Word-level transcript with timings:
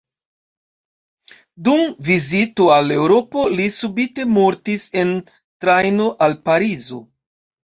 Dum 1.67 1.83
vizito 2.07 2.67
al 2.77 2.93
Eŭropo 2.95 3.43
li 3.59 3.67
subite 3.77 4.27
mortis 4.39 4.87
en 5.03 5.13
trajno 5.67 6.09
al 6.29 6.39
Parizo. 6.51 7.01